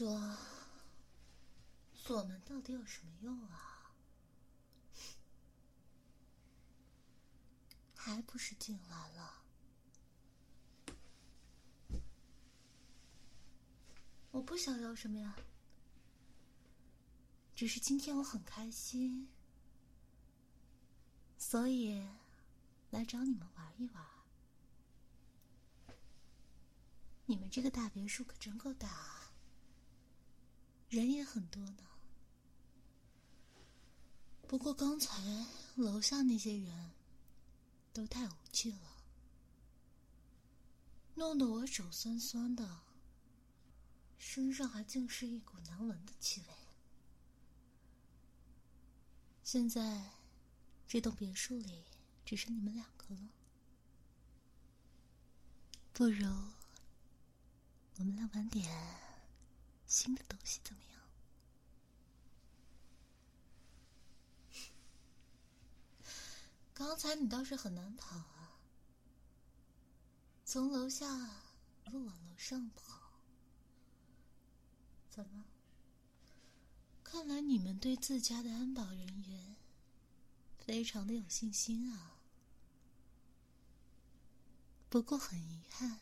[0.00, 0.18] 说，
[1.92, 3.92] 锁门到底有什么用啊？
[7.94, 9.44] 还不是进来了？
[14.30, 15.36] 我不想要什么呀，
[17.54, 19.28] 只是今天我很开心。
[21.36, 22.02] 所以，
[22.88, 24.02] 来找你们玩一玩。
[27.26, 29.19] 你们这个大别墅可真够大啊，
[30.90, 31.84] 人也很多呢。
[34.46, 35.46] 不过刚才
[35.76, 36.90] 楼下那些人
[37.92, 38.96] 都太无趣了，
[41.14, 42.80] 弄得我手酸酸的，
[44.18, 46.46] 身上还尽是一股难闻的气味。
[49.42, 50.10] 现在。
[50.92, 51.84] 这栋别墅里
[52.24, 53.28] 只剩你们两个了，
[55.92, 56.26] 不如
[57.98, 58.68] 我们来晚点
[59.90, 61.00] 新的东西，怎么样？
[66.72, 68.60] 刚才你倒是很难跑啊，
[70.44, 71.08] 从楼下
[71.86, 73.20] 路往楼上跑，
[75.10, 75.44] 怎么？
[77.02, 79.56] 看来你们对自家的安保人员。
[80.58, 82.20] 非常的有信心啊，
[84.88, 85.98] 不过很遗憾，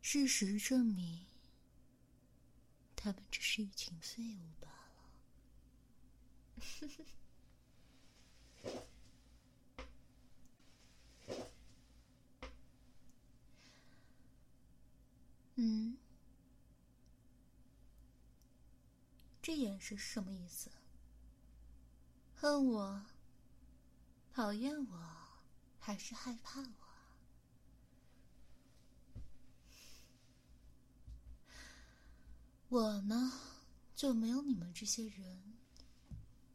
[0.00, 1.26] 事实证明，
[3.00, 4.74] 他们只是一群废物罢了。
[15.54, 15.96] 嗯，
[19.40, 20.68] 这眼神是什么意思？
[22.34, 23.06] 恨我？
[24.32, 24.98] 讨厌我，
[25.80, 26.77] 还是害怕我？
[32.70, 33.32] 我呢，
[33.94, 35.54] 就没有你们这些人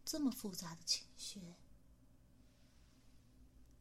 [0.05, 1.41] 这么复杂的情绪。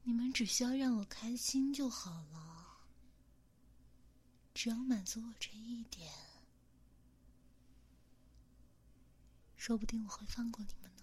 [0.05, 2.87] 你们只需要让我开心就好了，
[4.55, 6.11] 只要满足我这一点，
[9.55, 11.03] 说不定我会放过你们呢。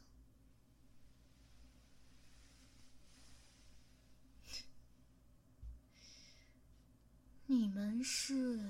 [7.45, 8.69] 你们是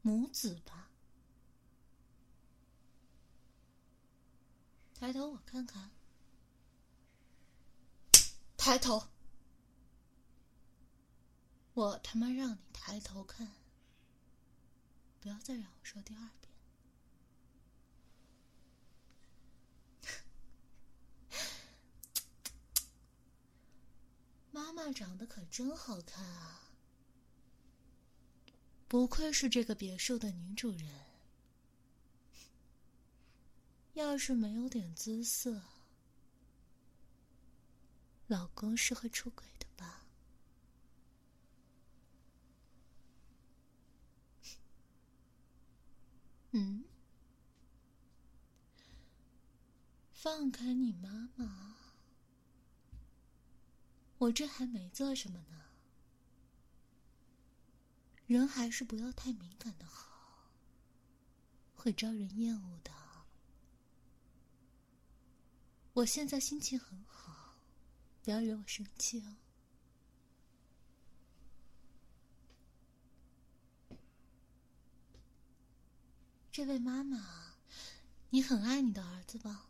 [0.00, 0.88] 母子吧？
[5.02, 5.90] 抬头我看看，
[8.56, 9.08] 抬头！
[11.74, 13.48] 我他妈让你抬头看，
[15.18, 16.52] 不要再让我说第二遍。
[24.52, 26.70] 妈妈长得可真好看啊！
[28.86, 31.11] 不愧是这个别墅的女主人，
[33.94, 35.62] 要是没有点姿色，
[38.26, 40.06] 老公是会出轨的吧？
[46.52, 46.84] 嗯，
[50.10, 51.76] 放开你妈妈，
[54.18, 55.60] 我这还没做什么呢。
[58.26, 60.48] 人还是不要太敏感的好，
[61.74, 63.01] 会招人厌恶的。
[65.94, 67.54] 我现在心情很好，
[68.22, 69.36] 不要惹我生气哦。
[76.50, 77.56] 这位妈妈，
[78.30, 79.68] 你很爱你的儿子吧？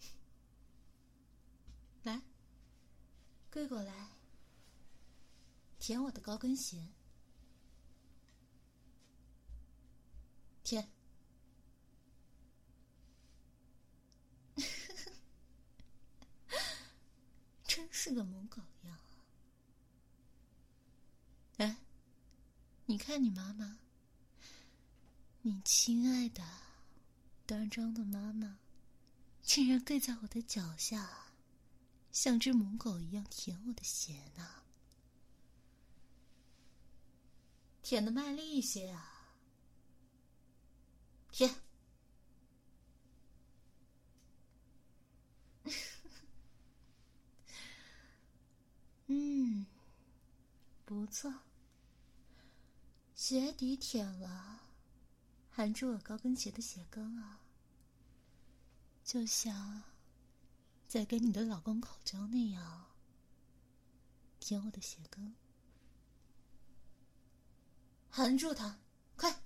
[2.04, 2.22] 来，
[3.50, 4.12] 跪过来。
[5.78, 6.88] 舔我的高跟鞋，
[10.64, 10.90] 舔，
[17.62, 18.96] 真是个母狗样。
[21.56, 21.76] 哎，
[22.84, 23.80] 你看你妈妈，
[25.42, 26.40] 你亲爱的、
[27.46, 28.60] 端庄的妈妈，
[29.42, 31.32] 竟然跪在我的脚下，
[32.12, 34.62] 像只母狗一样舔我的鞋呢？
[37.82, 39.34] 舔的卖力一些啊！
[41.32, 41.65] 舔。
[49.06, 49.66] 嗯，
[50.84, 51.32] 不错。
[53.14, 54.60] 鞋底舔了，
[55.50, 57.40] 含住我高跟鞋的鞋跟啊，
[59.04, 59.82] 就像
[60.86, 62.86] 在给你的老公口交那样，
[64.38, 65.34] 舔我的鞋跟。
[68.10, 68.78] 含住他，
[69.16, 69.42] 快！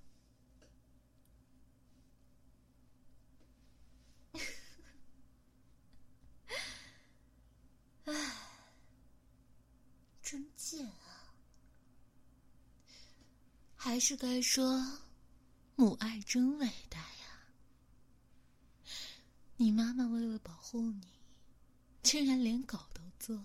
[8.05, 8.13] 唉，
[10.31, 11.35] 真贱啊！
[13.75, 15.01] 还是该说，
[15.75, 17.49] 母爱真伟大呀！
[19.57, 21.09] 你妈妈为了保护你，
[22.05, 23.45] 竟然连狗都做，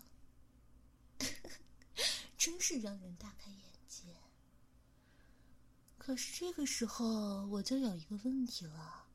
[2.37, 4.03] 真是让人大开眼界。
[5.97, 9.07] 可是这个时候，我就有一个问题了：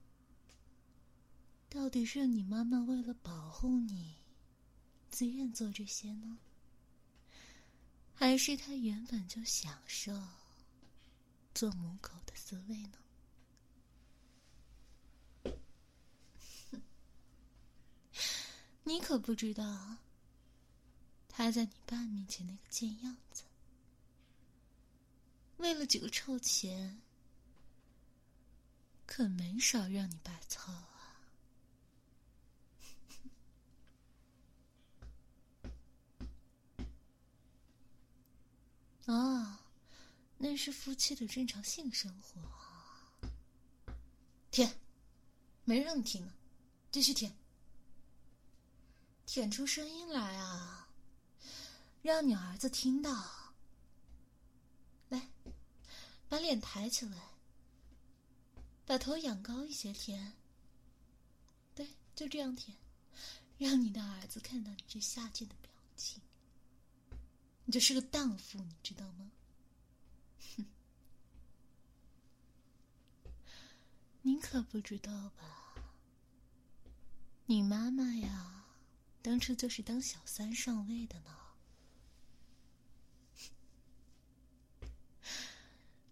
[1.68, 4.16] 到底是你妈妈为了保护你，
[5.08, 6.40] 自愿做这些呢，
[8.20, 10.12] 还是他原本就享受
[11.54, 12.98] 做母狗的滋味呢？
[18.84, 19.96] 你可不知道，
[21.30, 23.44] 他在你爸面前那个贱样子。
[25.56, 27.00] 为了几个臭钱，
[29.06, 31.16] 可没少让你爸操啊！
[39.10, 39.58] 哦，
[40.38, 42.40] 那是夫妻的正常性生活。
[44.52, 44.78] 舔，
[45.64, 46.32] 没让你听呢，
[46.92, 47.36] 继续舔，
[49.26, 50.88] 舔出声音来啊，
[52.02, 53.52] 让你儿子听到。
[55.08, 55.28] 来
[56.28, 57.32] 把脸抬起来，
[58.86, 60.34] 把头仰高一些，舔。
[61.74, 62.76] 对，就这样舔，
[63.58, 65.69] 让你的儿子看到你这下贱的表。
[67.70, 69.30] 你就是个荡妇，你知道吗？
[70.56, 70.66] 哼，
[74.22, 75.76] 您可不知道吧？
[77.46, 78.64] 你妈妈呀，
[79.22, 81.30] 当初就是当小三上位的呢。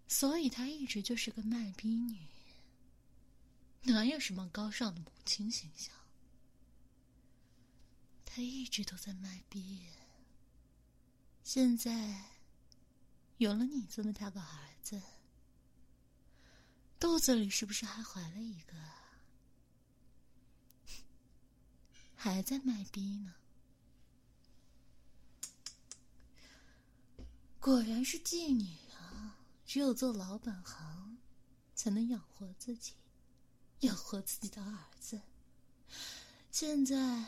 [0.07, 2.25] 所以她一直就是个卖逼女，
[3.81, 5.93] 哪有什么高尚的母亲形象？
[8.23, 9.81] 她一直都在卖逼。
[11.51, 12.25] 现在
[13.37, 15.01] 有了你这么大个儿子，
[16.99, 18.77] 肚子里是不是还怀了一个？
[22.13, 23.33] 还在卖逼呢？
[27.59, 29.39] 果然是妓女啊。
[29.65, 31.17] 只有做老本行，
[31.73, 32.93] 才能养活自己，
[33.79, 35.19] 养活自己的儿子。
[36.51, 37.25] 现在，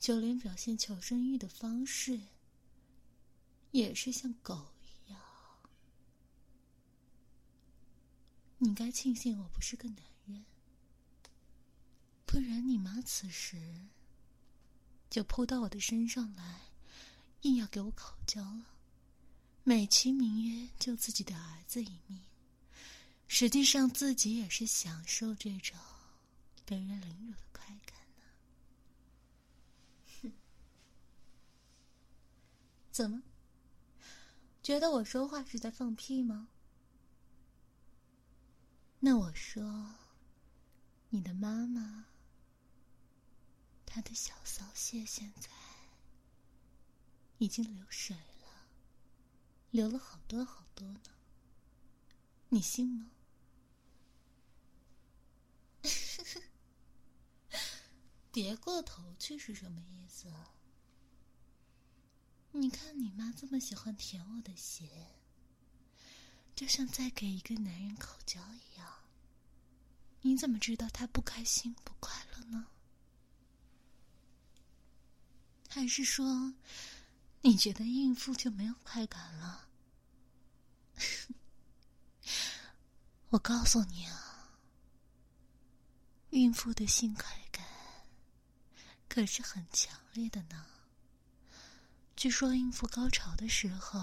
[0.00, 2.18] 就连表现求生欲的方式，
[3.70, 5.20] 也是像狗一样。
[8.58, 10.44] 你该庆幸我不是个男人，
[12.26, 13.88] 不然你妈此时
[15.08, 16.60] 就扑到我的身上来，
[17.42, 18.66] 硬要给我口交了。
[19.64, 22.20] 美其名曰救自己的儿子一命，
[23.26, 25.76] 实际上自己也是享受这种
[26.64, 28.22] 被人凌辱的快感呢。
[30.22, 30.32] 哼，
[32.90, 33.22] 怎么？
[34.68, 36.50] 觉得我说话是在放屁吗？
[39.00, 39.94] 那我说，
[41.08, 42.08] 你的妈妈，
[43.86, 45.48] 她的小骚蟹现在
[47.38, 48.68] 已经流水了。
[49.70, 51.14] 流了好多好多呢，
[52.50, 53.10] 你信吗？
[58.30, 60.30] 别过头去是什么意思？
[62.52, 64.88] 你看你妈这么喜欢舔我的鞋，
[66.54, 68.88] 就像在给一个男人口交一样。
[70.22, 72.66] 你怎么知道她不开心不快乐呢？
[75.68, 76.54] 还是说？
[77.42, 79.68] 你觉得孕妇就没有快感了？
[83.30, 84.58] 我告诉你啊，
[86.30, 87.64] 孕妇的性快感
[89.08, 90.66] 可是很强烈的呢。
[92.18, 94.00] 据说孕妇高潮的时候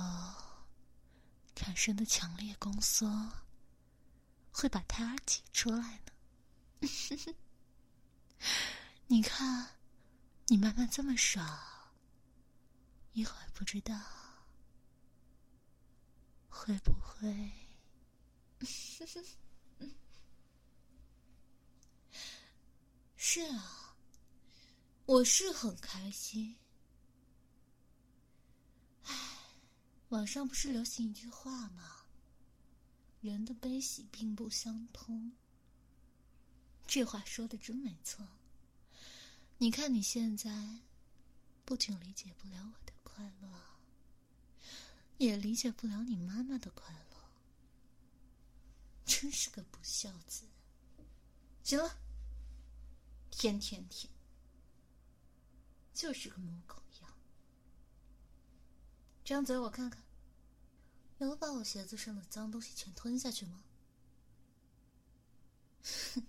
[1.53, 3.05] 产生的强烈宫缩，
[4.53, 6.13] 会把胎儿挤出来呢。
[9.07, 9.75] 你看，
[10.47, 11.45] 你妈妈这么爽，
[13.11, 13.99] 一会儿不知道
[16.47, 17.51] 会不会？
[23.17, 23.97] 是啊，
[25.05, 26.55] 我是很开心。
[29.07, 29.13] 唉，
[30.09, 32.05] 网上不是流行一句话吗？
[33.21, 35.31] 人的悲喜并不相通。
[36.85, 38.27] 这话说的真没错。
[39.57, 40.81] 你看你现在，
[41.65, 43.49] 不仅理解不了我的快乐，
[45.17, 47.17] 也理解不了你妈妈的快乐，
[49.05, 50.43] 真是个不孝子。
[51.63, 51.97] 行了，
[53.31, 54.13] 天天舔，
[55.95, 56.84] 就是个母狗。
[59.25, 60.03] 张嘴，我看看，
[61.17, 63.63] 有把我鞋子上的脏东西全吞下去吗？
[66.13, 66.27] 哼。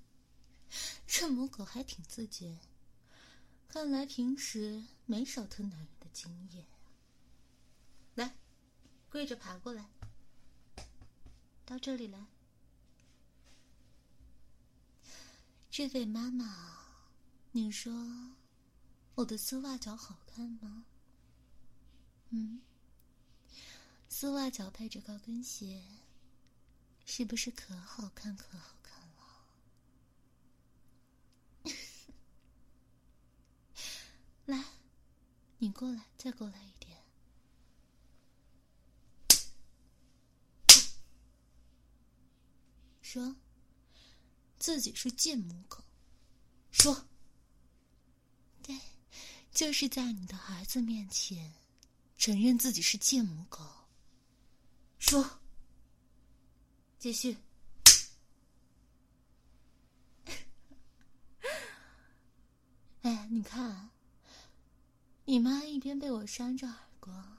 [1.07, 2.59] 这母狗还挺自觉，
[3.69, 6.67] 看来平时没少吞男人的经验。
[8.15, 8.35] 来，
[9.11, 9.91] 跪着爬过来，
[11.67, 12.27] 到这里来。
[15.71, 16.79] 这位妈妈，
[17.53, 17.93] 你说
[19.17, 20.87] 我的丝袜脚好看吗？
[22.31, 22.61] 嗯，
[24.19, 25.85] 丝袜脚配着高跟鞋，
[27.05, 29.45] 是不是可好看可好看了？
[34.47, 34.65] 来，
[35.59, 36.97] 你过来，再过来一点。
[43.03, 43.37] 说，
[44.59, 45.85] 自己是贱母狗。
[46.71, 47.07] 说，
[48.63, 48.81] 对，
[49.53, 51.53] 就是在你的儿子面前，
[52.17, 53.63] 承认自己是贱母狗。
[54.99, 55.41] 说，
[56.99, 57.37] 继续。
[63.03, 63.91] 哎，你看。
[65.29, 67.39] 你妈一边被我扇着耳光，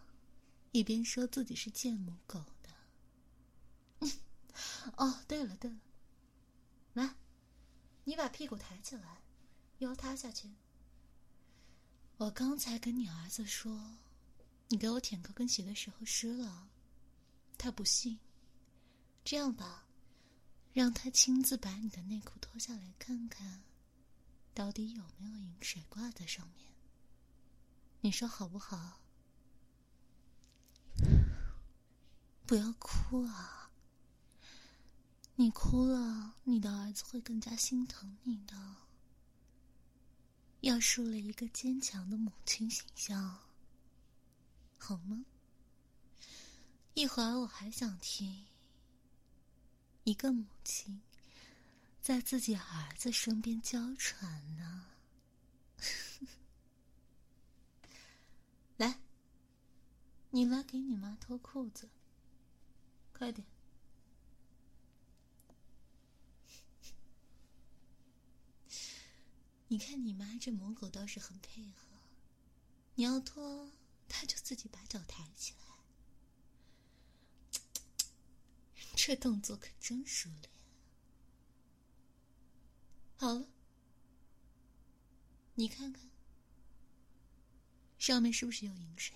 [0.73, 4.09] 一边说自己是贱母狗的。
[4.97, 5.77] 哦，对了对了，
[6.91, 7.15] 来，
[8.03, 9.21] 你把屁股抬起来，
[9.77, 10.49] 腰塌下去。
[12.17, 13.99] 我刚才跟你儿子说，
[14.67, 16.67] 你给我舔高跟鞋的时候湿了，
[17.57, 18.19] 他不信。
[19.23, 19.87] 这样吧，
[20.73, 23.63] 让他亲自把你的内裤脱下来看看，
[24.53, 26.67] 到底有没有饮水挂在上面。
[28.01, 29.01] 你说好不好？
[32.45, 33.69] 不要哭啊！
[35.35, 38.55] 你哭了，你的儿子会更加心疼你的。
[40.61, 43.39] 要树立一个坚强的母亲形象，
[44.77, 45.25] 好吗？
[46.97, 48.47] 一会儿我还想听
[50.03, 51.03] 一个母亲
[52.01, 54.95] 在自己儿子身边娇喘呢。
[58.77, 58.99] 来，
[60.31, 61.87] 你来给你妈脱裤子，
[63.13, 63.45] 快点！
[69.69, 71.99] 你看你妈这母狗倒是很配合，
[72.95, 73.69] 你要脱，
[74.09, 75.76] 她就自己把脚抬起来，
[79.07, 80.49] 这动作可真熟练。
[83.15, 83.47] 好了，
[85.55, 86.09] 你看看。
[87.97, 89.15] 上面是不是有饮水？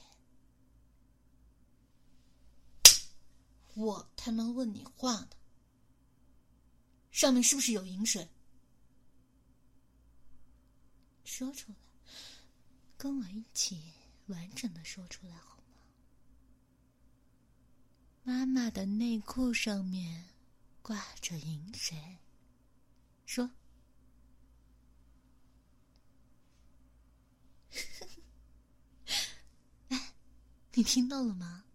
[3.73, 5.31] 我他妈问你话呢！
[7.11, 8.29] 上面是不是有饮水？
[11.25, 11.77] 说出来，
[12.97, 13.91] 跟我一起
[14.27, 15.60] 完整的说出来好？
[18.23, 20.25] 妈妈的内裤上面
[20.81, 22.17] 挂着银水，
[23.25, 23.49] 说。
[30.73, 31.65] 你听到了吗？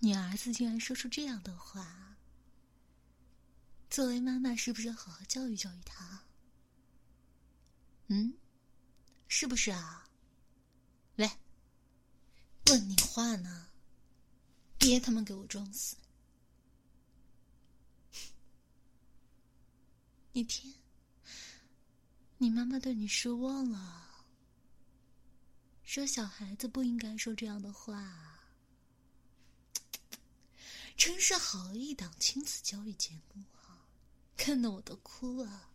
[0.00, 2.16] 你儿子竟然说出这样的话，
[3.90, 6.22] 作为妈妈是不是要好好教育教育他？
[8.08, 8.34] 嗯，
[9.26, 10.08] 是不是啊？
[11.16, 11.38] 来，
[12.70, 13.67] 问你话呢，
[14.78, 15.96] 别他妈给我装死！
[20.32, 20.72] 你听，
[22.36, 24.06] 你妈妈对你失望了。
[25.82, 28.40] 说小孩子不应该说这样的话，
[30.96, 33.88] 真是好一档亲子教育节目啊！
[34.36, 35.70] 看得我都哭了。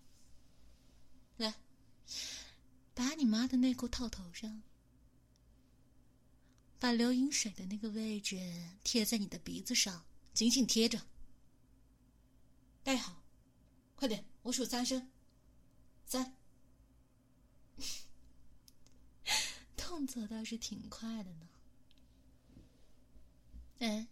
[1.36, 1.56] 来，
[2.94, 4.62] 把你妈的内裤套头上，
[6.84, 8.38] 把流饮水的那个位置
[8.84, 11.02] 贴在你的鼻子上，紧紧贴着。
[12.84, 13.24] 戴好，
[13.96, 15.10] 快点，我数三声，
[16.06, 16.36] 三。
[19.78, 21.48] 动作倒是挺快的呢。
[23.80, 24.06] 哎，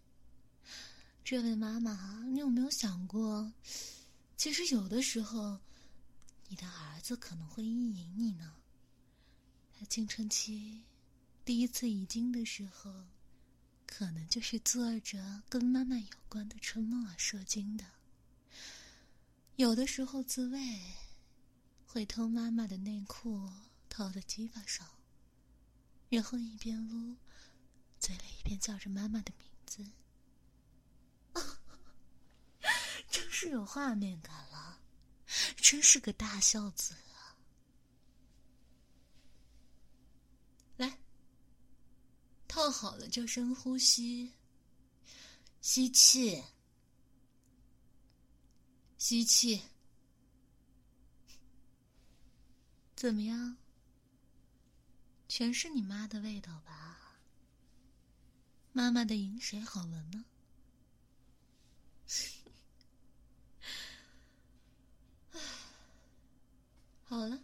[1.22, 3.52] 这位妈妈，你有没有想过，
[4.38, 5.60] 其实有的时候，
[6.48, 8.54] 你的儿子可能会意淫你呢？
[9.78, 10.82] 他青春期
[11.44, 13.06] 第一次遗精的时候，
[13.86, 17.84] 可能就是做着跟妈妈有关的春梦而射精的。
[19.56, 20.80] 有的时候自慰，
[21.84, 23.50] 会偷妈妈的内裤
[23.88, 24.88] 套在鸡巴上，
[26.08, 27.16] 然后一边撸，
[27.98, 29.84] 嘴里一边叫着妈妈的名字，
[33.10, 34.80] 真是有画面感了，
[35.56, 37.36] 真是个大孝子啊！
[40.76, 40.98] 来，
[42.52, 44.34] 套好了就深呼吸，
[45.62, 46.44] 吸气。
[48.98, 49.62] 吸气，
[52.94, 53.56] 怎么样？
[55.28, 57.16] 全是你妈的味道吧？
[58.72, 60.26] 妈妈的饮水好闻吗？
[67.04, 67.42] 好了，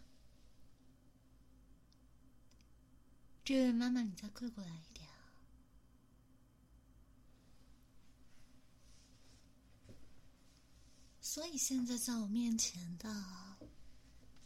[3.43, 4.98] 这位妈妈，你再跪过来一点。
[11.31, 13.07] 所以现在在我面前的，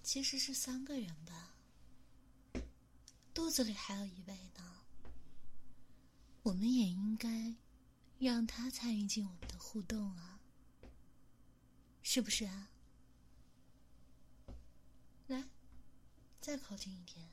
[0.03, 1.55] 其实是三个人吧。
[3.33, 4.81] 肚子里还有一位呢。
[6.41, 7.55] 我们也应该
[8.19, 10.41] 让他参与进我们的互动啊，
[12.01, 12.69] 是不是啊？
[15.27, 15.41] 来，
[16.41, 17.32] 再靠近一点。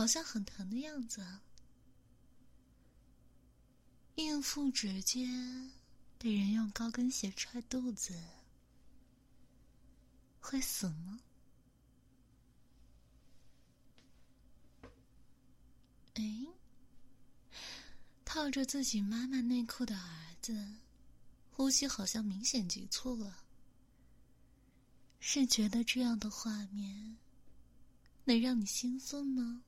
[0.00, 1.22] 好像很疼的样子。
[4.14, 5.28] 孕妇直接
[6.16, 8.18] 被人用高跟鞋踹肚子，
[10.40, 11.20] 会死吗？
[16.14, 16.46] 哎，
[18.24, 20.76] 套着自己妈妈内裤的儿子，
[21.50, 23.44] 呼吸好像明显急促了。
[25.18, 27.18] 是觉得这样的画面
[28.24, 29.62] 能让你兴奋吗？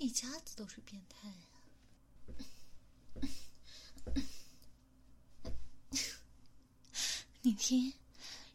[0.00, 1.60] 一家子都是变态啊！
[7.42, 7.92] 你听，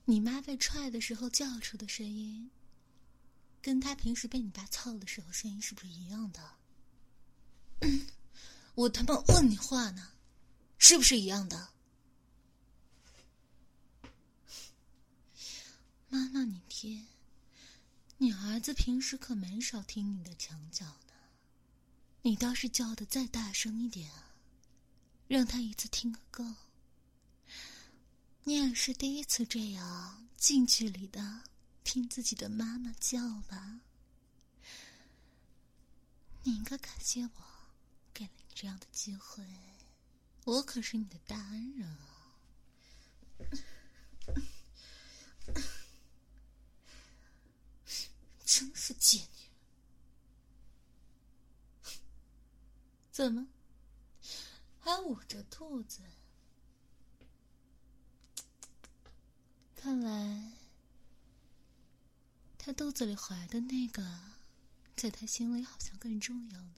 [0.05, 2.49] 你妈被踹的时候叫出的声音，
[3.62, 6.58] 跟她平时被你爸操的时候声音是不是一样的？
[8.73, 10.13] 我他妈问你话呢，
[10.79, 11.69] 是不是一样的？
[16.10, 17.05] 妈妈，你听，
[18.17, 20.97] 你儿子平时可没少听你的墙角。
[22.25, 24.33] 你倒是叫的再大声一点啊，
[25.27, 26.43] 让他一次听个够。
[28.45, 31.43] 你也是第一次这样近距离的
[31.83, 33.81] 听自己的妈妈叫吧？
[36.41, 37.31] 你应该感谢我，
[38.11, 39.45] 给了你这样的机会，
[40.45, 42.39] 我可是你的大恩人啊！
[48.43, 49.27] 真是贱女。
[53.15, 53.47] 怎么，
[54.78, 56.01] 还捂着肚子？
[59.73, 60.51] 看来，
[62.58, 64.04] 他肚子里怀的那个，
[64.97, 66.75] 在他心里好像更重要呢。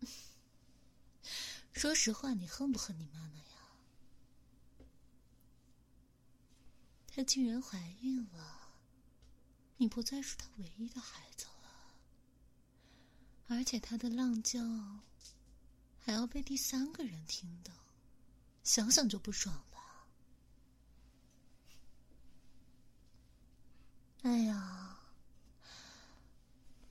[1.74, 3.74] 说实话，你恨不恨你妈妈呀？
[7.08, 8.72] 她竟然怀孕了，
[9.76, 11.44] 你不再是她唯一的孩子。
[13.48, 14.60] 而且他的浪叫
[15.98, 17.72] 还要被第三个人听到，
[18.64, 20.06] 想想就不爽吧？
[24.22, 24.98] 哎呀，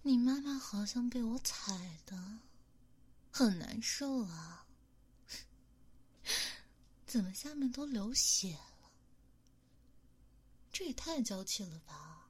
[0.03, 2.39] 你妈妈好像被我踩的，
[3.31, 4.67] 很难受啊！
[7.05, 8.91] 怎么下面都流血了？
[10.71, 12.20] 这也太娇气了吧！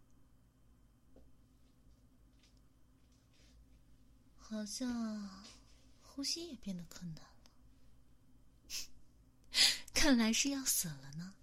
[4.52, 5.48] 好像
[6.04, 7.32] 呼吸也变得困难了，
[9.96, 11.34] 看来是要死了呢。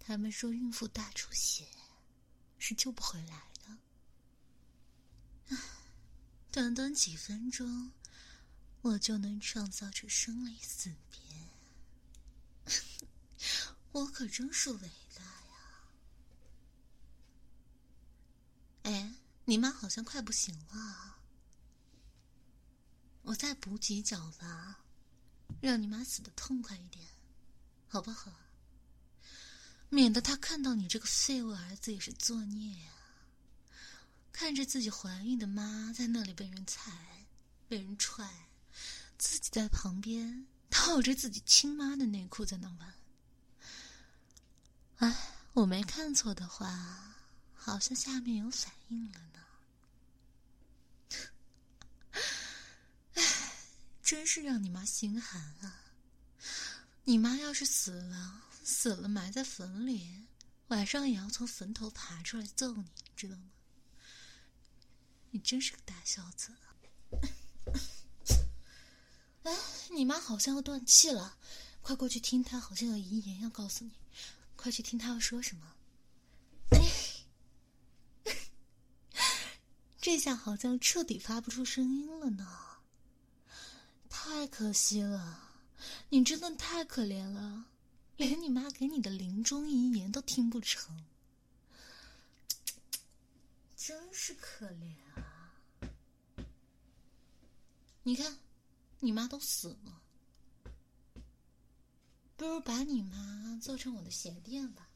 [0.00, 1.68] 他们说孕妇大出血
[2.58, 3.46] 是救不回来
[5.48, 5.58] 的，
[6.50, 7.92] 短短几分钟，
[8.80, 11.20] 我就能创造出生离死别，
[13.92, 15.84] 我可真是伟大呀！
[18.84, 21.11] 哎，你妈好像快不行了。
[23.22, 24.80] 我再补几脚吧，
[25.60, 27.06] 让你妈死的痛快一点，
[27.88, 28.32] 好不好？
[29.88, 32.92] 免得她看到你这个废物儿子也是作孽呀。
[34.32, 37.26] 看着自己怀孕的妈在那里被人踩、
[37.68, 38.48] 被人踹，
[39.18, 42.94] 自己在旁边套着自己亲妈的内裤在那玩。
[44.96, 45.14] 哎，
[45.52, 47.14] 我没看错的话，
[47.54, 49.40] 好像下面有反应了呢。
[53.14, 53.22] 唉，
[54.12, 55.84] 真是让你妈心寒啊！
[57.04, 60.26] 你妈要是死了，死了埋在坟里，
[60.68, 62.84] 晚上也要从坟头爬出来揍你，
[63.16, 63.50] 知道吗？
[65.30, 66.50] 你真是个大孝子！
[69.44, 69.56] 哎，
[69.92, 71.38] 你妈好像要断气了，
[71.80, 73.92] 快过去听她，好像有遗言要告诉你，
[74.56, 75.74] 快去听她要说什么。
[80.02, 82.71] 这下好像彻底发不出声音了呢，
[84.24, 85.50] 太可惜了，
[86.08, 87.64] 你真的太可怜了，
[88.16, 91.04] 连你妈给你的临终遗言都听不成。
[93.76, 95.52] 真是可怜啊！
[98.04, 98.38] 你看，
[99.00, 100.00] 你妈都死了，
[102.36, 104.88] 不如把你妈做成我的鞋垫吧。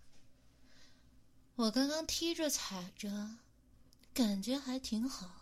[1.57, 3.39] 我刚刚踢着踩着，
[4.15, 5.36] 感觉还挺好。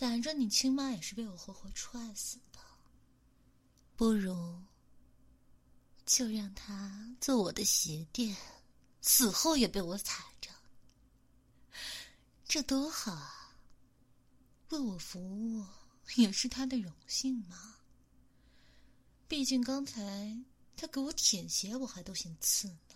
[0.00, 2.58] 反正你亲妈也是被我活活踹死的，
[3.96, 4.62] 不如
[6.06, 8.34] 就让她做我的鞋垫，
[9.02, 10.50] 死后也被我踩着。
[12.48, 13.54] 这多好啊！
[14.70, 15.66] 为我服务
[16.14, 17.76] 也是他的荣幸嘛。
[19.28, 20.42] 毕竟刚才
[20.78, 22.89] 他给我舔鞋，我还都嫌刺呢。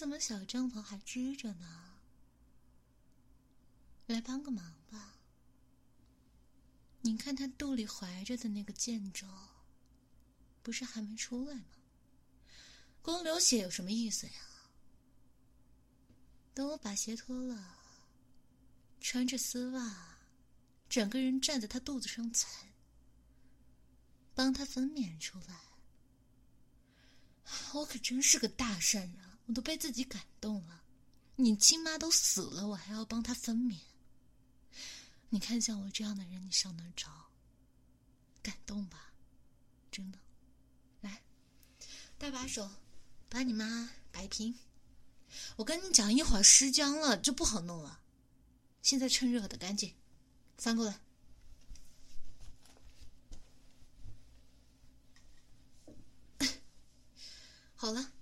[0.00, 2.00] 怎么小帐篷还支着呢？
[4.06, 5.16] 来帮个忙吧。
[7.02, 9.28] 你看他肚里怀着的那个贱种。
[10.62, 11.66] 不是还没出来吗？
[13.02, 14.32] 光流血有什么意思呀？
[16.54, 17.76] 等我把鞋脱了，
[19.02, 20.16] 穿着丝袜，
[20.88, 22.72] 整个人站在他肚子上踩，
[24.34, 25.60] 帮他分娩出来。
[27.74, 30.84] 我可真是个大善人，我都被自己感动了。
[31.34, 33.80] 你亲妈都死了，我还要帮她分娩。
[35.30, 37.32] 你看像我这样的人，你上哪找？
[38.44, 39.12] 感动吧，
[39.90, 40.20] 真的。
[41.00, 41.24] 来
[42.16, 42.70] 搭把手，
[43.28, 44.56] 把你妈摆平。
[45.56, 48.00] 我跟你讲，一会儿失浆了就不好弄了。
[48.82, 49.96] 现在趁热的，赶紧
[50.58, 51.00] 翻过来。
[57.74, 58.12] 好了，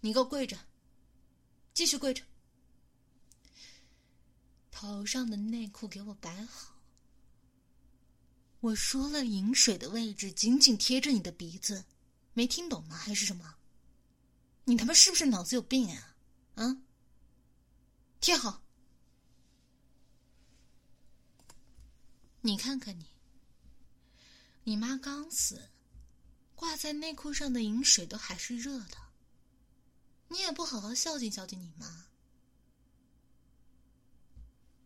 [0.00, 0.58] 你给我跪着，
[1.74, 2.24] 继续跪着。
[4.70, 6.80] 头上的内裤给我摆好。
[8.60, 11.84] 我说了，饮水的位置紧紧贴着你的鼻子。
[12.32, 12.96] 没听懂吗？
[12.96, 13.56] 还是什么？
[14.64, 16.16] 你他妈是不是脑子有病啊？
[16.54, 16.82] 啊！
[18.20, 18.62] 贴好。
[22.42, 23.10] 你看看你，
[24.64, 25.70] 你妈刚死，
[26.54, 29.09] 挂在内裤上的饮水都还是热的。
[30.30, 32.06] 你也不好好孝敬孝敬你妈，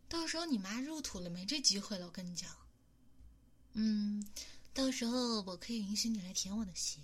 [0.09, 2.07] 到时候你妈入土了，没这机会了。
[2.07, 2.51] 我跟你讲，
[3.75, 4.27] 嗯，
[4.73, 6.99] 到时候我可以允许你来舔我的鞋。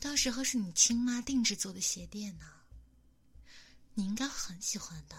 [0.00, 2.46] 到时候是你亲妈定制做的鞋垫呢，
[3.94, 5.16] 你应该很喜欢的。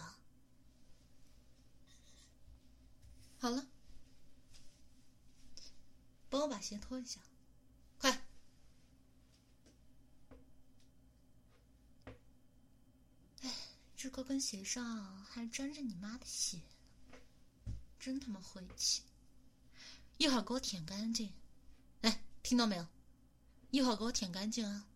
[3.38, 3.66] 好了，
[6.30, 7.22] 帮我把鞋脱一下，
[7.98, 8.12] 快！
[13.42, 13.52] 哎，
[14.02, 16.60] 这高跟鞋上还沾着你妈的血，
[18.00, 19.04] 真他妈晦气！
[20.18, 21.32] 一会儿给我舔干净，
[22.02, 22.88] 哎，听到没有？
[23.70, 24.88] 一会儿给我舔干净啊！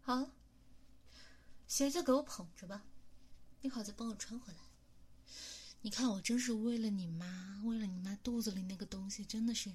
[0.00, 0.28] 好，
[1.68, 2.82] 鞋就给我捧着吧，
[3.60, 4.58] 一会儿再帮我穿回来。
[5.82, 9.72] 你看，我真是为了你妈，为了你妈肚子里那个东西，真的是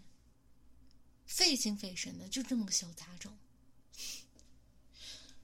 [1.25, 3.37] 费心费神的，就这么个小杂种，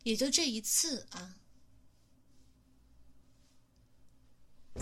[0.03, 1.35] 也就这一次啊。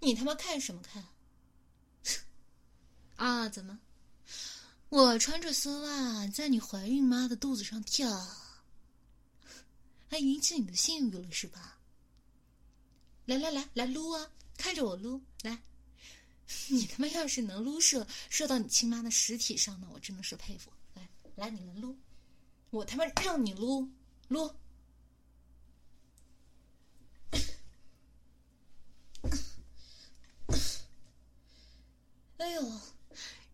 [0.00, 1.04] 你他妈看什么看？
[3.16, 3.48] 啊？
[3.48, 3.80] 怎么？
[4.88, 8.08] 我穿着丝袜在你怀孕妈的肚子上跳？
[10.08, 11.75] 还引起你的性欲了是吧？
[13.26, 14.30] 来来来来撸啊！
[14.56, 15.62] 看着我撸来！
[16.68, 20.72] 你他妈要是能撸射射到你亲妈的实体上呢，我真的是佩服。
[20.94, 21.98] 来来，你来撸，
[22.70, 23.90] 我他妈让你撸
[24.28, 24.54] 撸！
[32.38, 32.80] 哎呦，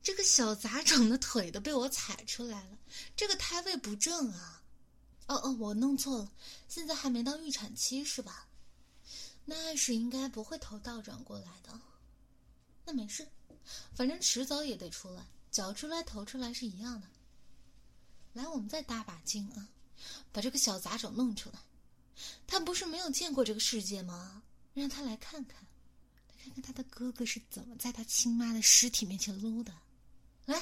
[0.03, 2.79] 这个小杂种的腿都被我踩出来了，
[3.17, 4.63] 这个胎位不正啊！
[5.29, 6.33] 哦哦，我弄错了，
[6.69, 8.49] 现在还没到预产期是吧？
[9.44, 11.81] 那是应该不会头倒转过来的。
[12.85, 13.28] 那没事，
[13.94, 17.07] 反正迟早也得出来，脚出来头出来是一样的。
[18.33, 19.68] 来，我们再搭把劲啊，
[20.33, 21.59] 把这个小杂种弄出来。
[22.46, 24.42] 他不是没有见过这个世界吗？
[24.74, 25.66] 让他来看看。
[26.42, 29.72] 看看他的哥哥是怎么在他亲妈的尸体面前撸的，
[30.46, 30.61] 来，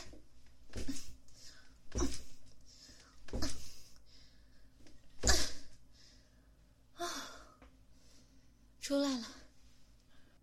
[8.91, 9.27] 出来了，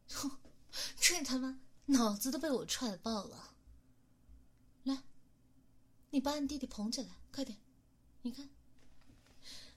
[0.08, 0.32] 哼，
[1.02, 3.54] 这他妈脑子都被我踹爆了。
[4.84, 5.04] 来，
[6.12, 7.60] 你把你弟弟捧起来，快点，
[8.22, 8.48] 你看，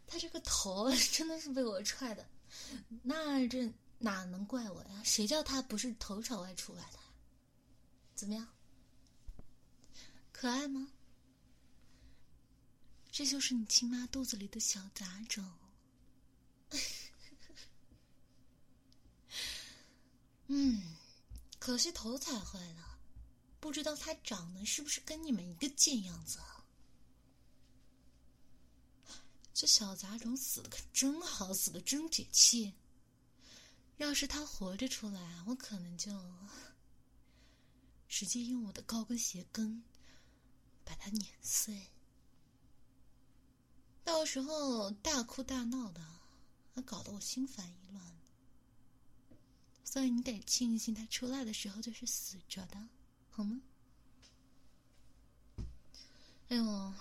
[0.06, 2.24] 他这个头 真的是被我踹的，
[3.02, 3.68] 那这。
[4.02, 5.02] 哪能怪我呀？
[5.04, 6.98] 谁叫他不是头朝外出来的？
[8.14, 8.48] 怎么样？
[10.32, 10.92] 可爱吗？
[13.10, 15.44] 这就是你亲妈肚子里的小杂种。
[20.52, 20.82] 嗯，
[21.60, 22.98] 可惜头踩坏了，
[23.60, 26.64] 不知道他长得是不是跟你们一个贱样子啊？
[29.54, 32.74] 这小杂种死的可真好，死的真解气。
[33.98, 36.10] 要是他活着出来，我可能就
[38.08, 39.84] 直接用我的高跟鞋跟
[40.84, 41.92] 把他碾碎，
[44.02, 46.04] 到时候大哭大闹的，
[46.74, 48.19] 还搞得我心烦意乱。
[49.90, 52.78] 所以你得庆幸他出来的时候就是死着的，
[53.28, 53.60] 好吗？
[56.48, 56.94] 哎呦，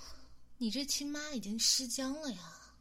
[0.58, 2.74] 你这亲妈已经尸僵了呀！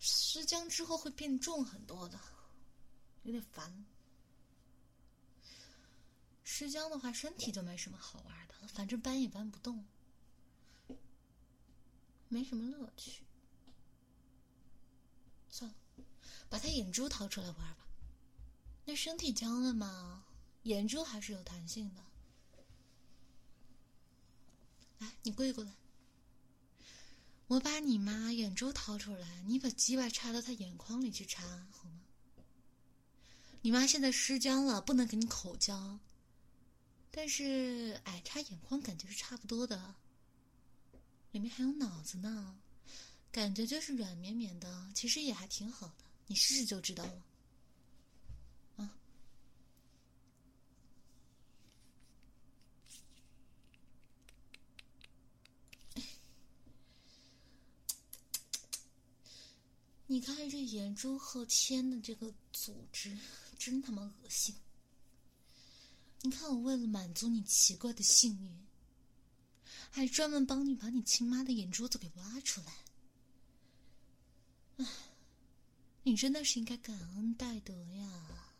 [0.00, 2.18] 尸僵之后会变重很多的。
[3.22, 3.86] 有点烦。
[6.42, 9.86] 尸僵的话，身体就没什么好玩的了，反正搬也搬不动，
[12.28, 13.22] 没什么乐趣。
[15.48, 15.76] 算了，
[16.48, 17.83] 把他眼珠掏出来玩吧。
[18.84, 20.24] 那身体僵了嘛，
[20.64, 22.04] 眼珠还是有弹性的。
[24.98, 25.72] 来，你跪过来，
[27.46, 32.00] 我把你妈眼珠掏出来，你把鸡巴插到她眼眶里去插，好吗？
[33.62, 35.98] 你妈现在失僵了，不能给你口交。
[37.10, 39.94] 但是，哎，插眼眶感觉是差不多的。
[41.32, 42.60] 里面还有脑子呢，
[43.32, 46.04] 感觉就是软绵绵的，其实也还挺好的。
[46.26, 47.22] 你试试就知道了。
[60.06, 63.16] 你看这眼珠后天的这个组织。
[63.56, 64.52] 真他妈恶心！
[66.20, 68.50] 你看我为了满足你奇怪的性欲，
[69.90, 72.76] 还专门帮你把你亲妈的眼珠子给挖出来。
[74.78, 74.86] 唉，
[76.02, 78.52] 你真的是应该感恩戴德呀！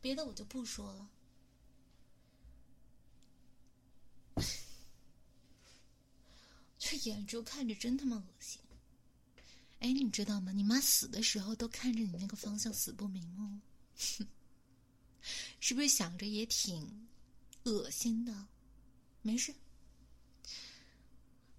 [0.00, 1.10] 别的我就不说了。
[6.78, 8.62] 这眼珠看着真他妈恶心。
[9.80, 10.50] 哎，你知道吗？
[10.52, 13.60] 你妈死的时候都看着你那个方向，死不瞑目。
[15.60, 17.08] 是不是想着也挺
[17.64, 18.48] 恶心的？
[19.22, 19.54] 没事，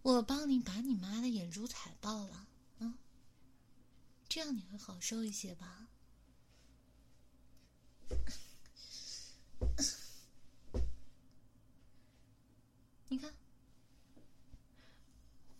[0.02, 2.48] 我帮你把你妈的眼珠踩爆了，
[2.80, 2.98] 啊，
[4.28, 5.88] 这样你会好受一些吧？
[13.10, 13.34] 你看，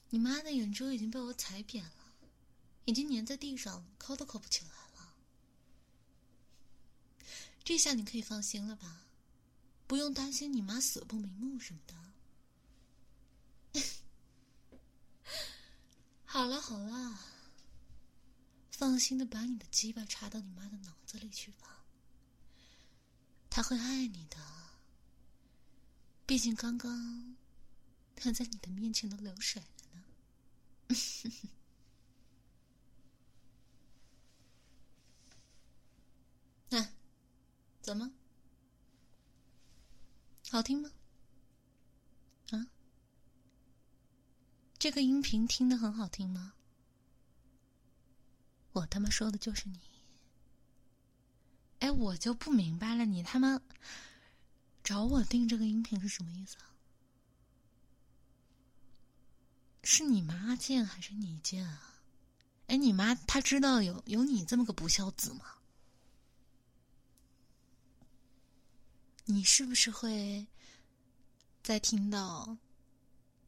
[0.10, 1.99] 你妈的眼珠已经被我踩扁了，
[2.90, 5.14] 已经粘在地上，抠都抠不起来了。
[7.64, 9.06] 这下你可以放心了吧，
[9.86, 11.94] 不用担心你妈死不瞑目什么的。
[16.26, 17.20] 好了好了，
[18.72, 21.86] 放心的把你的鸡巴插到你妈的脑子里去吧，
[23.52, 24.38] 她会爱你的。
[26.26, 27.36] 毕竟刚刚
[28.16, 30.04] 她在你的面前都流水了呢。
[37.90, 38.12] 怎么？
[40.52, 40.92] 好听吗？
[42.52, 42.68] 啊？
[44.78, 46.54] 这个音频听的很好听吗？
[48.74, 49.80] 我他妈说的就是你。
[51.80, 53.60] 哎，我就不明白了，你他妈
[54.84, 56.70] 找我订这个音频是什么意思啊？
[59.84, 62.04] 是你妈贱还是你贱啊？
[62.68, 65.56] 哎，你妈她知道有有你这么个不孝子吗？
[69.32, 70.48] 你是不是会
[71.62, 72.58] 在听到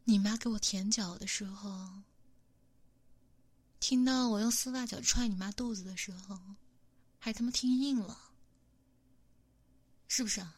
[0.03, 2.03] 你妈给我舔脚的时候，
[3.79, 6.39] 听到我用丝袜脚踹你妈肚子的时候，
[7.17, 8.31] 还他妈听硬了？
[10.07, 10.55] 是不是啊？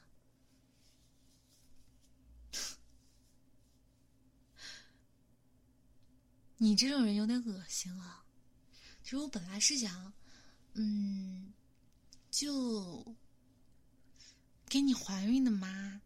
[6.58, 8.26] 你这种人有点恶心啊！
[9.02, 10.12] 其实我本来是想，
[10.74, 11.54] 嗯，
[12.30, 13.16] 就
[14.74, 16.02] 给你怀孕的妈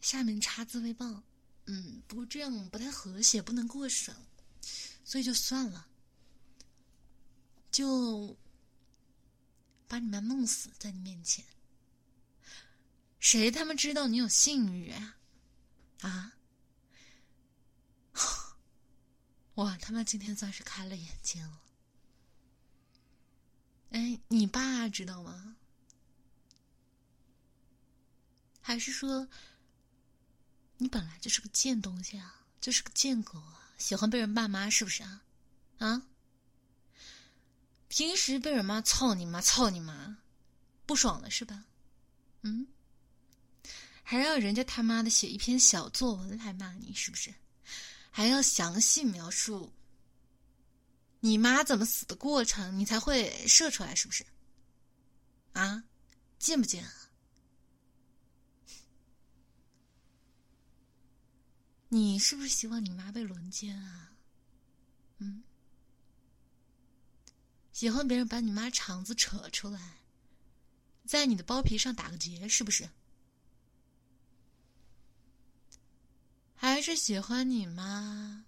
[0.00, 1.22] 下面插自慰棒，
[1.66, 4.12] 嗯，不过这样不太和谐，不能过审，
[5.04, 5.86] 所以就算了，
[7.70, 8.36] 就
[9.86, 11.44] 把你妈弄死在你面前。
[13.20, 15.16] 谁他妈知道你有性欲啊？
[16.00, 16.36] 啊！
[19.54, 21.62] 我，他妈今天算是开了眼界了。
[23.90, 25.57] 哎，你爸知道吗？
[28.68, 29.26] 还是说，
[30.76, 35.22] 你本来就是个贱东西啊，就是个贱狗啊，喜欢被人骂妈是不是啊？
[35.78, 36.02] 啊？
[37.88, 40.18] 平时被人妈操你妈操你妈，
[40.84, 41.64] 不爽了是吧？
[42.42, 42.66] 嗯？
[44.02, 47.34] 还要人家他妈的写一篇小作文来骂你是不是？
[48.10, 49.72] 还要详细描述
[51.20, 54.26] 你妈怎么死的过程，你才会射出来，是不是？
[55.54, 55.82] 啊，
[56.38, 56.86] 贱不贱？
[61.88, 64.12] 你是不是希望你妈被轮奸啊？
[65.18, 65.42] 嗯，
[67.72, 69.98] 喜欢别人把你妈肠子扯出来，
[71.06, 72.88] 在你的包皮上打个结，是不是？
[76.54, 78.44] 还是喜欢你妈？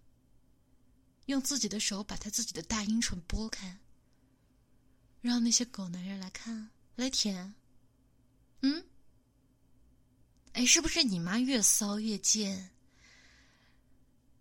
[1.27, 3.79] 用自己的手把他自己的大阴唇剥开，
[5.21, 7.55] 让那些狗男人来看来舔。
[8.63, 8.85] 嗯？
[10.53, 12.71] 哎，是不是你妈越骚越贱？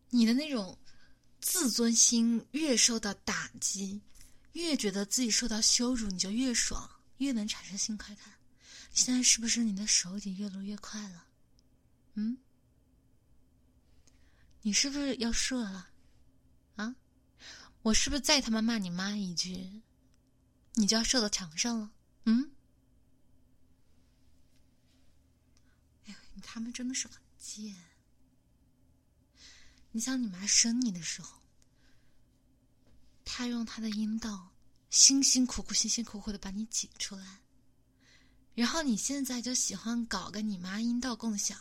[0.09, 0.77] 你的那种
[1.39, 4.01] 自尊心越受到打击，
[4.53, 8.25] 越觉得自己受到羞辱，你就越爽，越能产生性快感。
[8.91, 11.27] 现在是不是你的手已经越撸越快了？
[12.15, 12.37] 嗯？
[14.61, 15.89] 你是不是要射了？
[16.75, 16.95] 啊！
[17.81, 19.81] 我是不是再他妈骂你妈一句，
[20.73, 21.91] 你就要射到墙上了？
[22.25, 22.51] 嗯？
[26.05, 27.75] 哎呀，你他们真的是很贱！
[29.91, 31.41] 你想你妈生你的时候，
[33.25, 34.51] 她用她的阴道
[34.89, 37.41] 辛辛苦苦、辛辛苦苦的把你挤出来，
[38.53, 41.59] 然后你现在就喜欢搞个你妈阴道共享，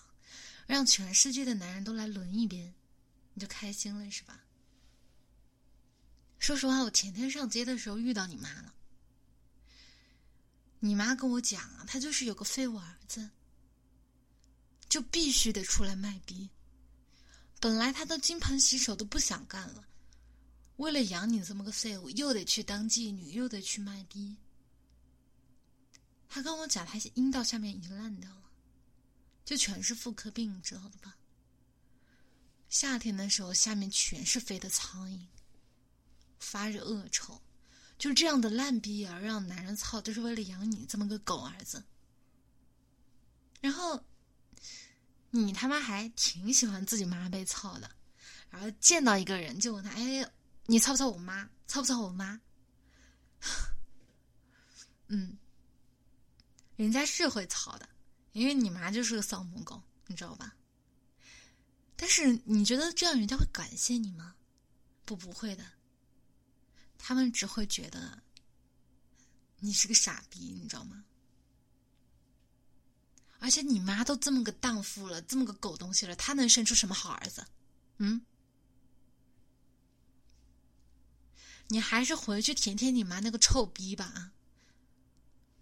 [0.66, 2.74] 让全世界的男人都来轮一遍。
[3.34, 4.40] 你就开心了是吧？
[6.38, 8.74] 说实话，我前天上街的时候遇到你妈了。
[10.80, 13.30] 你妈跟我讲啊，她就是有个废物儿子，
[14.88, 16.50] 就必须得出来卖逼。
[17.60, 19.84] 本来他都金盆洗手都不想干了，
[20.76, 24.36] 为了养你这么个废物，又得去当妓女，又得去卖逼。
[26.28, 28.50] 他跟我讲，他阴道下面已经烂掉了，
[29.44, 31.16] 就全是妇科病，你知道的吧？
[32.68, 35.26] 夏天的时候，下面全是飞的苍蝇，
[36.38, 37.40] 发着恶臭，
[37.98, 41.82] 就这样的烂逼儿让男人操，就是为了养你这么个狗儿子。
[43.60, 44.04] 然后，
[45.30, 47.90] 你他妈还挺喜欢自己妈被操的，
[48.50, 50.30] 然后见到一个人就问他：“哎，
[50.66, 51.48] 你操不操我妈？
[51.66, 52.40] 操不操我妈？”
[55.08, 55.38] 嗯，
[56.76, 57.88] 人家是会操的，
[58.32, 60.54] 因为你妈就是个骚母狗，你知道吧？
[61.96, 64.34] 但是你觉得这样人家会感谢你吗？
[65.04, 65.64] 不，不会的。
[66.96, 68.22] 他们只会觉得
[69.60, 71.04] 你是个傻逼，你知道吗？
[73.38, 77.46] 而且你妈都这么个荡妇了，这么个狗东西了，她能生出什么好儿子？
[77.98, 78.22] 嗯？
[81.68, 84.32] 你还是回去舔舔你妈那个臭逼吧啊！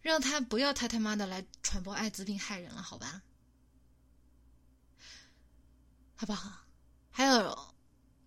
[0.01, 3.22] 让他不要他他妈的来传播艾滋病害人了，好吧？
[6.14, 6.64] 好不好？
[7.11, 7.74] 还有，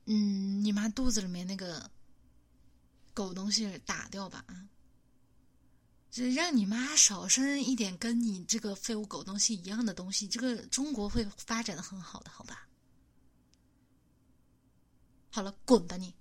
[0.07, 1.89] 嗯，你妈肚子里面那个
[3.13, 4.67] 狗东西打掉吧啊！
[6.09, 12.67] 就让你妈少生一点跟你这个废物狗东西一样的东西，这个中国会发展的很好的，好吧？
[15.29, 16.13] 好了，滚吧你！